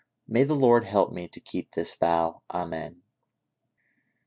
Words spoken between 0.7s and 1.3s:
help me